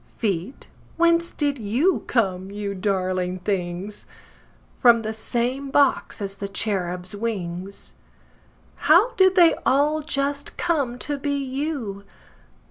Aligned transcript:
Feet, 0.17 0.67
whence 0.97 1.31
did 1.31 1.59
you 1.59 2.03
come, 2.07 2.49
you 2.49 2.73
darling 2.73 3.37
things? 3.37 4.07
From 4.79 5.03
the 5.03 5.13
same 5.13 5.69
box 5.69 6.23
as 6.23 6.37
the 6.37 6.47
cherubs' 6.47 7.15
wings. 7.15 7.93
How 8.89 9.11
did 9.11 9.35
they 9.35 9.53
all 9.63 10.01
just 10.01 10.57
come 10.57 10.97
to 10.97 11.19
be 11.19 11.37
you? 11.37 12.03